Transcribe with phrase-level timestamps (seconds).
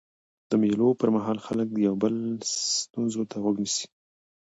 [0.49, 2.15] د مېلو پر مهال خلک د یو بل
[2.81, 3.85] ستونزو ته غوږ نیسي.